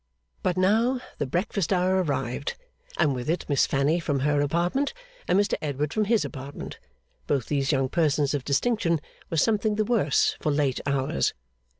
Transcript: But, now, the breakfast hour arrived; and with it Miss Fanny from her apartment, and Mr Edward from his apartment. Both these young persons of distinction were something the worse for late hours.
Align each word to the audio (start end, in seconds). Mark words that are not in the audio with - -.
But, 0.41 0.57
now, 0.57 0.99
the 1.19 1.27
breakfast 1.27 1.71
hour 1.71 2.01
arrived; 2.01 2.55
and 2.97 3.13
with 3.13 3.29
it 3.29 3.45
Miss 3.47 3.67
Fanny 3.67 3.99
from 3.99 4.21
her 4.21 4.41
apartment, 4.41 4.95
and 5.27 5.39
Mr 5.39 5.53
Edward 5.61 5.93
from 5.93 6.05
his 6.05 6.25
apartment. 6.25 6.79
Both 7.27 7.45
these 7.45 7.71
young 7.71 7.87
persons 7.87 8.33
of 8.33 8.43
distinction 8.43 8.99
were 9.29 9.37
something 9.37 9.75
the 9.75 9.85
worse 9.85 10.37
for 10.41 10.51
late 10.51 10.79
hours. 10.87 11.35